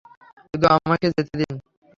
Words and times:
শুধু 0.47 0.65
আমাকে 0.77 1.05
যেতে 1.09 1.33
দিন। 1.39 1.53